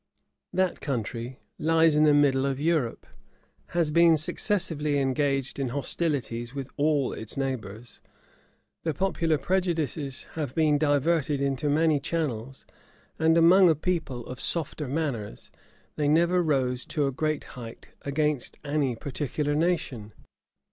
That 0.51 0.81
country 0.81 1.37
lies 1.59 1.95
in 1.95 2.05
the 2.05 2.13
middle 2.15 2.47
of 2.47 2.59
Europe, 2.59 3.05
has 3.67 3.91
been 3.91 4.17
successively 4.17 4.97
engaged 4.97 5.59
in 5.59 5.67
hostilities 5.67 6.55
with 6.55 6.71
all 6.75 7.13
its 7.13 7.37
neighbors, 7.37 8.01
the 8.81 8.95
popular 8.95 9.37
prejudices 9.37 10.23
have 10.33 10.55
been 10.55 10.79
diverted 10.79 11.39
into 11.39 11.69
many 11.69 11.99
channels, 11.99 12.65
and, 13.19 13.37
among 13.37 13.69
a 13.69 13.75
people 13.75 14.25
of 14.25 14.41
softer 14.41 14.87
manners, 14.87 15.51
they 15.97 16.07
never 16.07 16.41
rose 16.41 16.83
to 16.85 17.05
a 17.05 17.11
great 17.11 17.43
height 17.53 17.89
against 18.03 18.57
any 18.65 18.95
particular 18.95 19.53
nation. 19.53 20.13